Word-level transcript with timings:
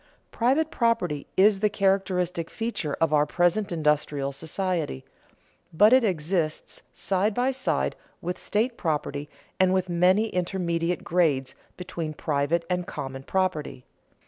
Private 0.31 0.71
property 0.71 1.27
is 1.37 1.59
the 1.59 1.69
characteristic 1.69 2.49
feature 2.49 2.95
of 2.95 3.13
our 3.13 3.27
present 3.27 3.71
industrial 3.71 4.31
society, 4.31 5.05
but 5.71 5.93
it 5.93 6.03
exists 6.03 6.81
side 6.91 7.35
by 7.35 7.51
side 7.51 7.95
with 8.19 8.39
state 8.39 8.77
property 8.77 9.29
and 9.59 9.75
with 9.75 9.89
many 9.89 10.29
intermediate 10.29 11.03
grades 11.03 11.53
between 11.77 12.13
private 12.15 12.65
and 12.67 12.87
common 12.87 13.21
property. 13.21 13.85